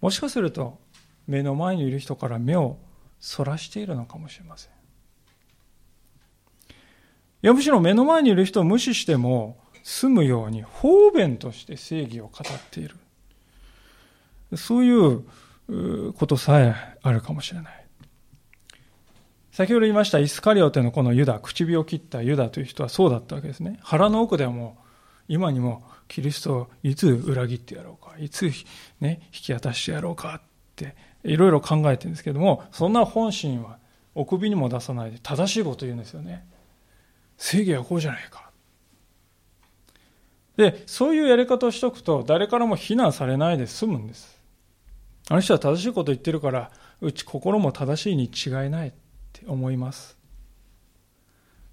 [0.00, 0.80] もしかすると
[1.28, 2.78] 目の前にいる人から目を
[3.20, 4.79] そらしているのかもしれません。
[7.42, 12.96] いやむしろ目の前にいる人を無視しても済むように方便として正義を語っている。
[14.56, 17.86] そういうことさえあるかもしれない。
[19.52, 23.78] 先ほど言いましたイスカリオテのこのユダ、唇を切ったユダという人はそうだったわけですね。
[23.82, 24.84] 腹の奥ではもう
[25.28, 28.50] 今にもキリストをいつ裏切ってやろうか、いつ、
[29.00, 30.40] ね、引き渡してやろうかっ
[30.76, 33.78] ていろいろ考えてるんですけども、そんな本心は
[34.14, 36.46] お首にも出さないで正しいこと言うんですよね。
[37.40, 38.50] 正義はこうじゃないか。
[40.56, 44.38] で、そういうやり方をしとくと誰からも非難されないで済むんです。
[45.30, 48.92] あの人は正しいこと言ってるから、うち心も正しいに違いないっ
[49.32, 50.18] て思います。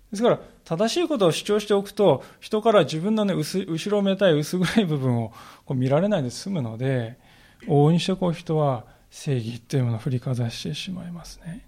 [0.09, 5.33] ですから、正しいことを主張しておくと、人から自分のね、後ろめたい薄暗い部分を
[5.65, 7.19] こう見られないで済むので、
[7.63, 11.67] 往々にしてこう人は正義というものを振りかざしてしまいますね。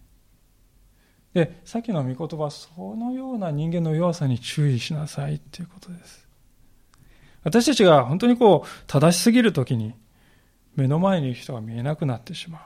[1.34, 6.28] で、さっきの御言葉、そのような人間の弱さに注意しなさいということです。
[7.44, 9.94] 私たちが本当にこう、正しすぎるときに、
[10.76, 12.62] 目の前にいる人が見えなくなってしまう。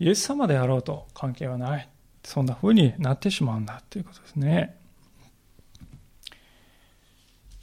[0.00, 1.88] イエス様であろうと関係はない。
[2.24, 4.76] そんな風になってしまうんだということですね。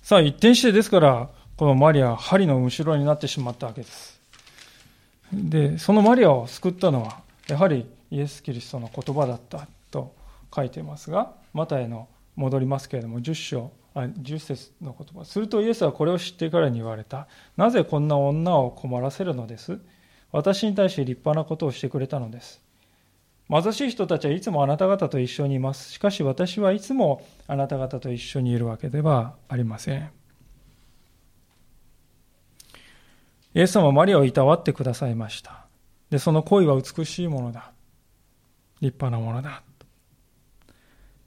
[0.03, 4.21] さあ、一転してですから、このマリアは針の後ろになってしまったわけです。
[5.33, 10.13] で、そのマリアを救ったのは、やはりイエス・キリストの言葉だったと
[10.53, 15.25] 書いていますが、マタイの戻りますけれども、10章、あ10節の言葉。
[15.25, 17.27] するとイエスはこれを知ってからに言われた。
[17.57, 19.79] なぜこんな女を困らせるのです？
[20.31, 22.61] 私に対して立派なことをしてくれたのです。
[23.49, 25.91] 貧しい人たちはいつもあなた方と一緒にいます。
[25.91, 30.09] しかし私はいつもあなた方と一緒にいるわけではありません。
[33.53, 35.65] イエス様はマリアをいたわってくださいました。
[36.09, 37.71] で、その恋は美しいものだ。
[38.81, 39.63] 立派なものだ。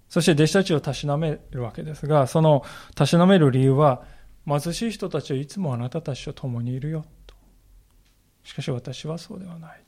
[0.08, 4.02] そして弟子たちをたしなめるわけですが、そのたしなめる理由は、
[4.46, 7.04] 貧しい人たちはいつもあなたたちと共にいるよ。
[7.26, 7.34] と
[8.44, 9.80] しかし私はそうではない。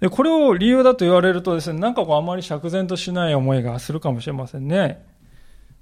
[0.00, 5.04] で、これを理由だと言われるとですね、なんかこうあまり釈然としない思いがするかもしれませんね。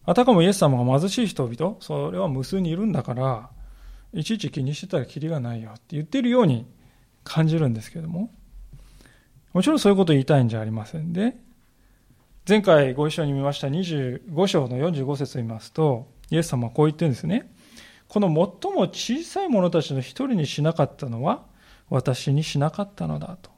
[0.05, 3.51] あたかもイエス様が貧しい人々、それは無数にいるんだから、
[4.12, 6.66] いちいち気にしてたらキリがないよって言ってるように
[7.25, 8.31] 感じるんですけども、
[9.59, 11.34] もちろんそういうことを言いたいんじゃありませんで、
[12.48, 17.52] 前回ご一緒に見ました25章の45節を見ますと、イエス様はこう言ってるんですね。
[18.06, 21.44] この最も小さい者たちの一人にしなかったのは、
[21.90, 23.50] 私にしなかったのだと。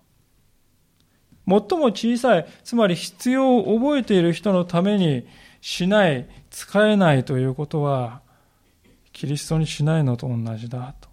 [1.46, 5.26] 最も小さい、つまり必要を覚えている人のために
[5.60, 8.22] しない、使えないということは、
[9.12, 11.09] キリストにしないのと同じだと。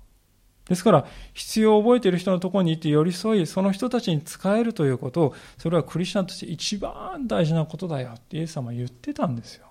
[0.68, 9.68] ですから、必要を覚えている人のところに行って寄り添い、その人たちに仕えるということを、それはクリスチャンとして一番大事なことだよってイエス様は言ってたんですよ。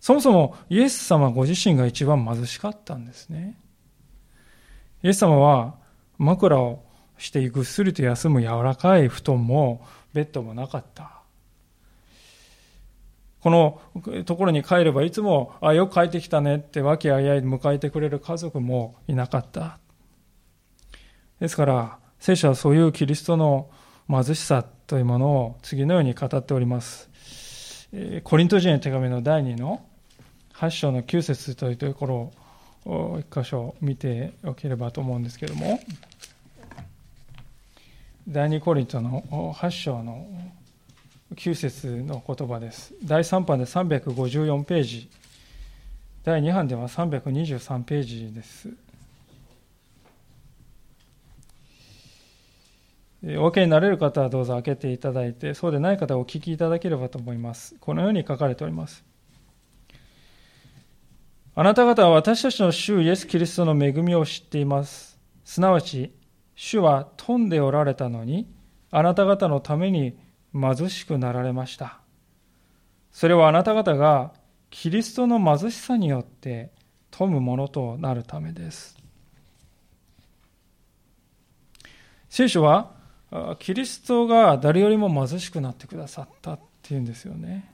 [0.00, 3.58] そもそもイエス様ご自身が一番貧しかったんですね。
[5.02, 5.74] イエス様は
[6.16, 6.82] 枕を
[7.18, 11.19] してぐっすりと休む柔らかい布団もベッドもなかった。
[13.42, 13.80] この
[14.24, 19.78] ところに帰ればいつも、あ、よく帰ってきたねって和気あいあい迎えてくれる家族もいなかった。
[21.40, 23.70] ですから、聖書はそういうキリストの
[24.08, 27.08] 貧しさというものを次のように語っております。
[28.24, 29.84] コリント人の手紙の第2の
[30.54, 32.32] 8章の9節というところ
[32.84, 35.80] を一箇所見ておければと思うんですけれども、
[38.28, 39.22] 第2コリントの
[39.54, 40.28] 8章の
[41.34, 42.92] 9節の言葉です。
[43.04, 45.10] 第3版で354ページ、
[46.24, 48.70] 第2版では323ページです。
[53.22, 57.76] お分けになれる方はどうぞ開けていただいて、そうでない方はお聞きいただければと思います。
[57.78, 59.04] このように書かれております。
[61.54, 65.18] あなた方は私たちの主イエス・キリストの恵みを知っています。
[65.44, 66.12] すなわち、
[66.54, 68.46] 主は富んでおられたのに、
[68.90, 70.16] あなた方のために
[70.52, 72.00] 貧しくなられました。
[73.12, 74.32] それはあなた方が
[74.70, 76.70] キリストの貧しさによって
[77.10, 78.96] 富むものとなるためです。
[82.28, 82.92] 聖書は
[83.58, 87.72] キリストが誰よりも貧しくなってくださったっていうんですよね。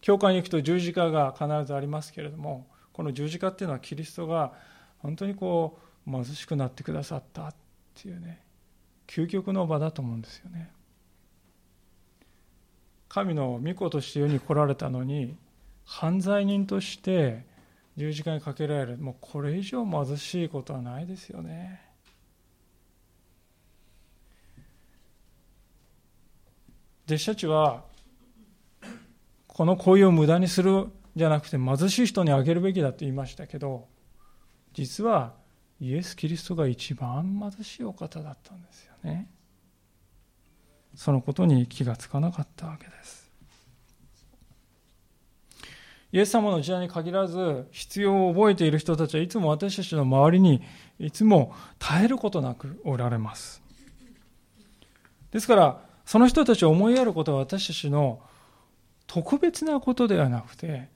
[0.00, 4.52] 教会に行くと十字架が必ずありますけれども、この十字架っていうのはキリストが
[4.98, 7.54] 本当にこう貧しくなってくださったっ
[7.94, 8.40] ていうね、
[9.06, 10.70] 究極の場だと思うんですよね。
[13.10, 15.36] 神の御子として世に来られたのに
[15.84, 17.44] 犯罪人として
[17.96, 21.82] 十字架にかけられるもうこれ以上貧しいことはないですよね
[27.06, 27.82] 弟子たちは
[29.48, 30.86] この行為を無駄にする
[31.16, 33.88] じゃなくて貧しい人にあげるべきだと言いましたけど
[34.72, 35.34] 実は
[35.80, 39.28] イエス・キリストが一番貧しいお方だったんですよね。
[40.94, 43.30] そのことに気がつかなかったわけです。
[46.12, 50.60] イエス様の時代に限らず必要を覚えている人たちはいつも私たちの周りに
[50.98, 53.62] いつも絶えることなくおられます。
[55.30, 58.20] ですからその人たちを思いやることは私たちの
[59.06, 60.88] 特別なことではなくて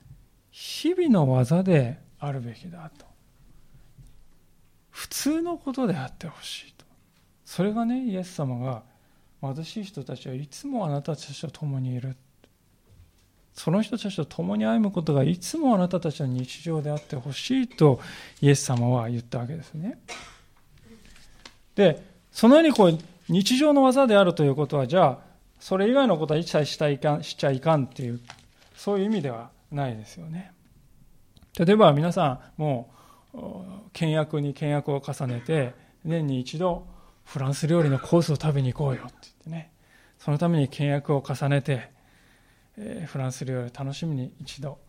[0.51, 3.05] 日々の技であるべきだと
[4.89, 6.85] 普通のことであってほしいと
[7.45, 8.83] それがねイエス様が
[9.53, 12.15] 貧しい人たちはいつもあなたたちと共にいる。
[13.53, 18.01] その人たちと共に歩むことがいつもあなたたちの日常であってほしいと
[18.41, 19.97] イエス様は言ったわけですね。
[21.75, 22.97] でそのようにこう
[23.29, 25.19] 日常の技であるということはじゃあ
[25.59, 28.19] それ以外のことは一切したいかんしちゃいかんっていう
[28.75, 30.51] そういう意味ではないですよね。
[31.57, 32.89] 例えば皆さんも
[33.33, 33.37] う
[33.93, 35.73] 倹約に倹約を重ねて
[36.03, 36.85] 年に一度
[37.23, 39.34] フランス料理のコースを食べに行こうよって。
[39.45, 39.71] ってね。
[40.17, 41.91] そのために契約を重ねて、
[42.77, 44.79] えー、フランス料理を楽しみに一度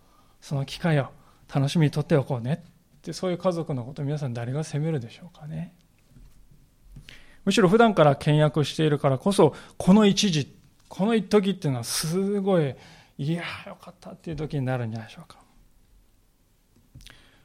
[0.40, 1.08] その機会を
[1.52, 2.62] 楽しみにとっておこうね。
[2.98, 5.74] ってそういう家族のこと皆さん誰が責めるでしょうかね。
[7.44, 10.52] むしろ普段から倹約しているからこそこの一時
[10.88, 12.74] この一時っていうのはすごい
[13.18, 15.38] いやよかったっていう時になるんじゃないでしょうか。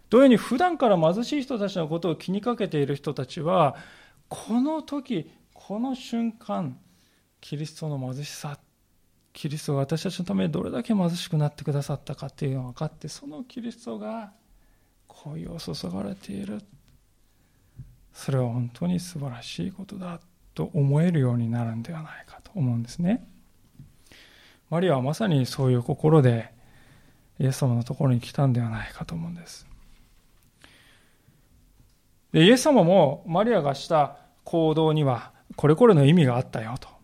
[0.09, 3.77] 同様に普段から貧しい人たちのことを気にかけている人たちは
[4.27, 6.77] この時この瞬間
[7.41, 8.57] キリストの貧しさ
[9.33, 14.31] キリストが私たちのためにどれだけ貧しくなってくださったかっていうのが分かってそのキリストが
[15.07, 16.61] 恋を注がれている。
[18.13, 20.19] それは本当に素晴らしいことだ
[20.53, 23.25] と思えるようになるんではないかと思うんですね。
[24.69, 26.51] マリアはまさにそういう心で
[27.39, 29.65] イエス様のところに来たんではないかと思うんです。
[32.33, 37.00] でイエス様もマリアがした行動にはこれこれの意味があったよと。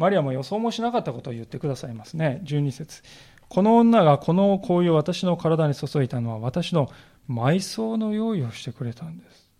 [0.00, 2.40] マリアも予想もしなかったことを言ってくださいますね。
[2.44, 3.02] 12節
[3.50, 6.90] この女がこの香油を私の体に注いだのは私の
[7.28, 9.50] 埋葬の用意をしてくれたんです。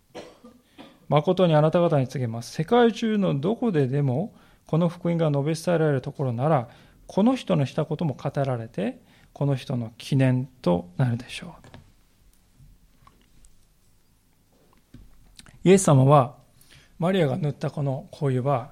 [1.09, 2.53] 誠にあなた方に告げます。
[2.53, 4.33] 世界中のどこででも
[4.65, 6.69] この福音が述べ伝えられるところなら、
[7.05, 8.99] この人のしたことも語られて、
[9.33, 11.53] この人の記念となるでしょ
[15.63, 15.67] う。
[15.69, 16.35] イエス様は
[16.97, 18.71] マリアが塗ったこの香油は、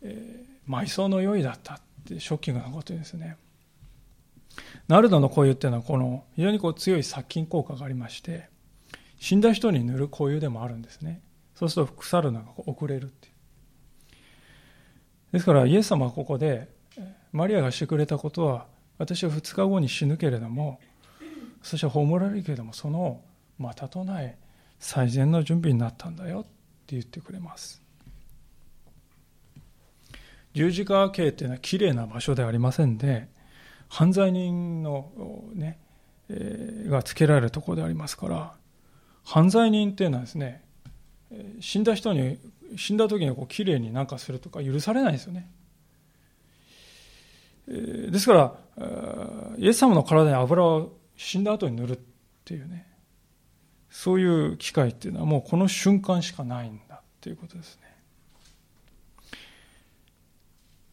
[0.00, 3.36] えー、埋葬の良いだったってショッキングなことですね。
[4.88, 8.48] ナルドの香油っていうのはこの非常にこう強い殺菌効果がありまして
[9.18, 11.20] 死んだ人に塗る紅油でもあるんですね。
[11.54, 13.34] そうすると腐るのが遅れるっていう。
[15.32, 16.68] ですからイエス様はここで
[17.32, 18.66] マリアがしてくれたことは
[18.98, 20.80] 私は2日後に死ぬけれども
[21.62, 23.20] そして葬られるけれどもその
[23.58, 24.36] またとない
[24.78, 26.48] 最善の準備になったんだよって
[26.88, 27.82] 言ってくれます
[30.56, 33.28] 十字架系っていうのはきれいな場所ではありませんで
[33.88, 35.12] 犯罪人の
[35.52, 35.78] ね、
[36.30, 38.54] えー、がつけられるところでありますから
[39.22, 40.64] 犯罪人っていうのはですね
[41.60, 42.38] 死んだ人に
[42.76, 45.50] 死んだ時にこうきれいに何かするとか許されないですよね。
[47.68, 48.54] ですから
[49.58, 51.98] イエス様の体に油を死んだ後に塗るっ
[52.44, 52.86] ていうね
[53.90, 57.85] そういう機会っていうのはもうこの瞬間しかないんだっていうことですね。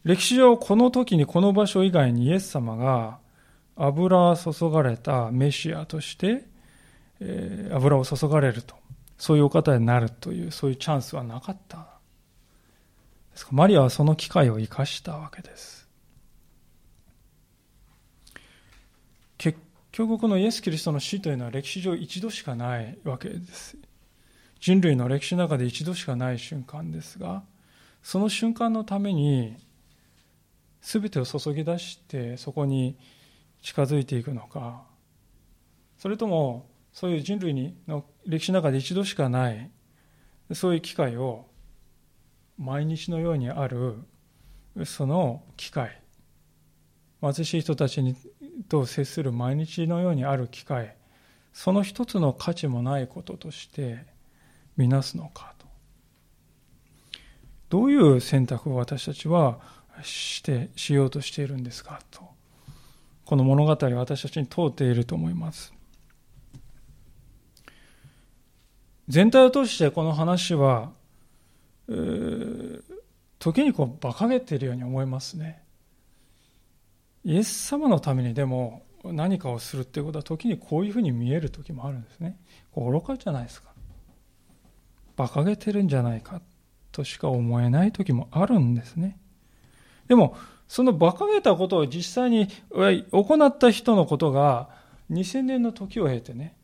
[0.04, 3.18] 歴史上この時にこの場所以外にイエス様が
[3.76, 6.44] 油注がれたメシアとして、
[7.20, 8.76] えー、油を注がれると。
[9.16, 11.78] そういうお方になるというそういうチャンスはなかった。
[13.32, 15.88] ですからマリアはその機会を生かしたわけです。
[19.38, 19.58] 結
[19.92, 23.76] 局このイエス・キリストの死というのは歴史上一度しかないわけです。
[24.60, 27.44] 人類の歴史の中で一度しかない瞬間ですが、
[28.02, 29.56] その瞬間のために
[30.84, 32.98] 全てを注ぎ出してそこに
[33.62, 34.82] 近づいていくのか、
[35.96, 39.70] それともそういう人類の歴史の中で一度しかない
[40.52, 41.46] そういう機会を
[42.58, 43.96] 毎日のようにある
[44.84, 46.00] その機会。
[47.22, 48.14] 貧しい人たちに
[48.68, 50.94] と接する毎日のようにある機会。
[51.54, 54.04] その一つの価値もないこととして
[54.76, 55.66] 見なすのかと。
[57.70, 59.58] どういう選択を私たちは
[60.02, 62.22] してしようとしているんですかと
[63.24, 65.72] この物語は私たちに問うていると思います
[69.08, 70.90] 全体を通してこの話は、
[73.38, 75.62] 時にこう馬鹿げているように思いますね
[77.24, 82.38] イエス様のためにでも何かをするっていうことは時にこういうふうに見える時もあるんですね。
[82.74, 83.70] 愚かじゃないですか。
[85.16, 86.40] 馬鹿げてるんじゃないか
[86.92, 89.18] としか思えない時もあるんですね。
[90.08, 90.36] でも、
[90.68, 94.68] その馬鹿げたことを実際に行った人のことが
[95.10, 96.56] 2000年の時を経てね、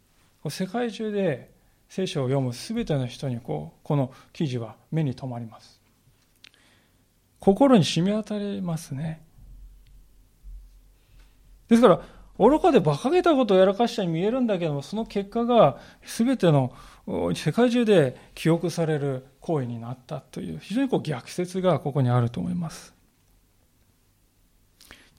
[0.49, 1.51] 世界中で
[1.89, 5.81] 聖書を読む全ての人にこうこの記事は目に留まります。
[7.41, 9.23] 心に染み渡りますね。
[11.69, 12.01] ですから、
[12.39, 16.73] 愚かで馬鹿げたことをやらかしたに見えるんだけども、その結果が全ての
[17.35, 22.95] 世界中で記憶される行為になったという、非常にこう逆説がここにあると思います。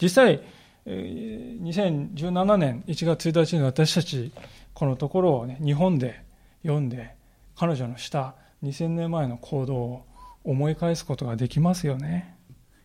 [0.01, 0.41] 実際、
[0.85, 4.31] 2017年1月1日に私たち、
[4.73, 6.23] このところを、ね、日本で
[6.63, 7.15] 読んで、
[7.55, 10.05] 彼女のした2000年前の行動を
[10.43, 12.35] 思い返すことができますよね。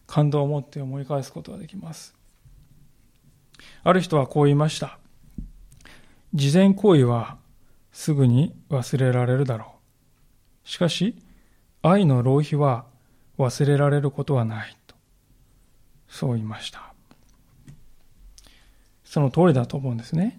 [0.07, 2.15] 感動を持って思い返すことができます。
[3.83, 4.99] ある人はこう言いました。
[6.35, 7.39] 事前行為は
[7.93, 9.75] すぐに忘れられるだろ
[10.65, 10.69] う。
[10.69, 11.17] しかし、
[11.83, 12.85] 愛の浪費は
[13.39, 14.95] 忘れられることはないと。
[16.09, 16.96] そう言いました。
[19.07, 20.39] その通りだと思うんですね。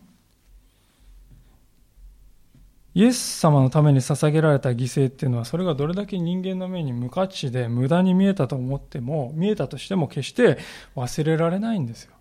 [2.94, 10.58] イエス様のために捧げられた犠牲っていうのは、それがどれだけ人間の目に無価値で無駄に見えたと思っても、見えたとしても決して
[10.96, 12.14] 忘れられないんですよ。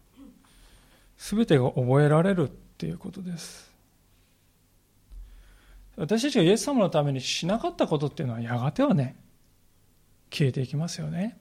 [1.19, 3.73] 全てが覚えられるっていうことです。
[5.97, 9.17] 私たちがイエス様のためにしなかったことっていうのはやがてはね、
[10.31, 11.39] 消えていきますよね。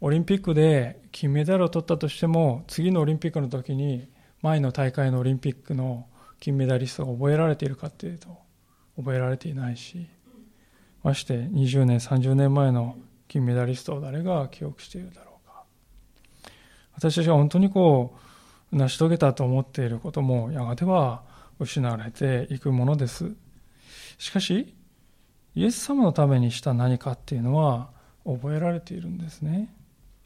[0.00, 4.08] オリンピックで金メダルを取ったとしても、次のオリンピックの時に、
[4.42, 6.06] 前の大会のオリンピックの
[6.38, 8.28] 金メダリストが覚えられているかっていうと、
[8.96, 10.06] 覚えられていないし、
[11.02, 12.96] まして20年、30年前の
[13.28, 15.64] 金メダリストを誰が記憶しているだろうか。
[16.94, 18.16] 私たちは本当にこ
[18.72, 21.22] う、成し遂げたと思っていることもやがては
[21.58, 23.32] 失われていくものです。
[24.18, 24.74] しかし、
[25.54, 27.90] イエス様のためにした何かっていうのは
[28.24, 29.74] 覚えられているんですね。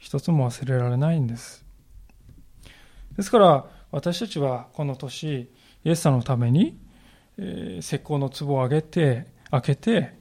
[0.01, 1.63] 一つも忘れられないんです。
[3.15, 5.47] ですから私たちはこの年、
[5.83, 6.77] イエス様のために、
[7.37, 10.13] えー、石膏の壺をあげて、開けて、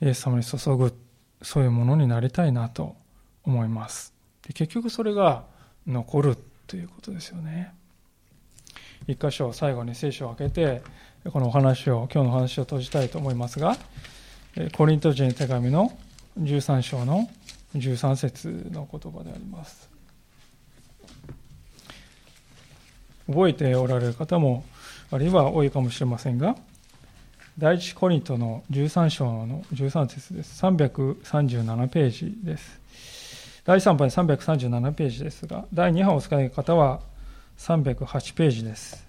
[0.00, 0.96] イエス様に注ぐ、
[1.42, 2.96] そういうものになりたいなと
[3.44, 4.14] 思います。
[4.46, 5.44] で結局それが
[5.84, 6.36] 残る
[6.68, 7.74] ということですよね。
[9.08, 10.82] 一箇所最後に聖書を開けて
[11.32, 13.76] このお話を今日のお話を閉じたいと思いますが
[14.76, 15.96] コリント人手紙の
[16.38, 17.28] 13章の
[17.74, 19.90] 13節の言葉であります
[23.26, 24.64] 覚えておられる方も
[25.10, 26.56] あるいは多いかもしれませんが
[27.58, 30.62] 第一コリントの13章の13節です。
[30.64, 32.80] 337ページです。
[33.64, 37.00] 第3版337ページですが、第2版をお使いの方は
[37.58, 39.07] 308ページです。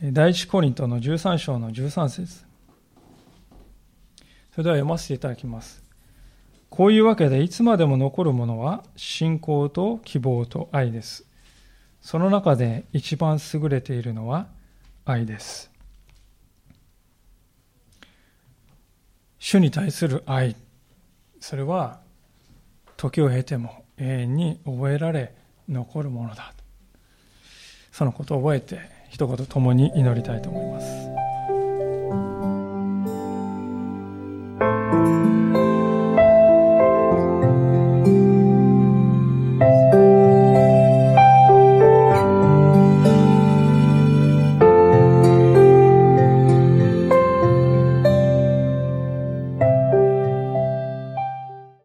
[0.00, 2.44] 第一コリントの13章の13節
[4.52, 5.82] それでは読ませていただきます。
[6.70, 11.26] こういうわけでいつまでも残るものは信仰と希望と愛です。
[12.00, 14.46] その中で一番優れているのは
[15.04, 15.68] 愛です。
[19.40, 20.54] 主に対する愛、
[21.40, 22.00] それは
[22.96, 25.34] 時を経ても永遠に覚えられ
[25.68, 26.52] 残るものだ。
[27.90, 31.08] そのことを覚えて一言ともに祈りたいと思います。